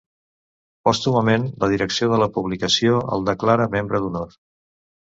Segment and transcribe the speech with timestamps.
[0.87, 4.39] Pòstumament, la direcció de la publicació el declara membre d’honor.